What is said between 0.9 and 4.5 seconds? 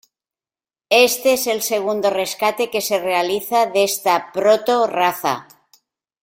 Este es el segundo rescate que se realiza de esta